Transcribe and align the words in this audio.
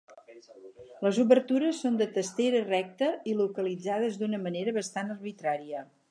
Les 1.07 1.17
obertures 1.23 1.81
són 1.83 1.99
de 1.99 2.07
testera 2.15 2.61
recta 2.69 3.09
i 3.33 3.35
localitzades 3.43 4.17
d'una 4.23 4.39
manera 4.47 4.73
basant 4.79 5.17
arbitrària. 5.17 5.83